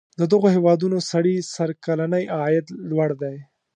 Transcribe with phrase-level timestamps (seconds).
[0.19, 3.35] د دغو هیوادونو سړي سر کلنی عاید لوړ دی.